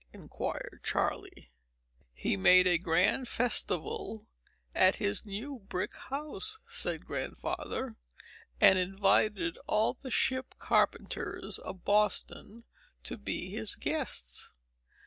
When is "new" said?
5.27-5.59